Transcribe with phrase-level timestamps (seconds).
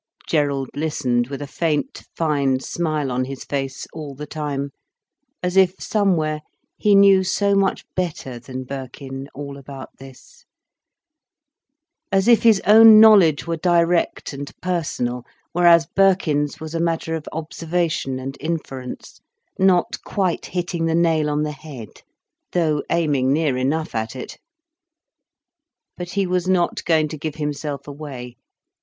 [0.27, 4.71] Gerald listened with a faint, fine smile on his face, all the time,
[5.43, 6.39] as if, somewhere,
[6.75, 10.43] he knew so much better than Birkin, all about this:
[12.11, 17.27] as if his own knowledge were direct and personal, whereas Birkin's was a matter of
[17.31, 19.19] observation and inference,
[19.59, 24.39] not quite hitting the nail on the head:—though aiming near enough at it.
[25.95, 28.35] But he was not going to give himself away.